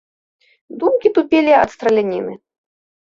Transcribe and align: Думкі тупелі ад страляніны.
Думкі 0.83 1.11
тупелі 1.17 1.53
ад 1.61 1.69
страляніны. 1.77 2.33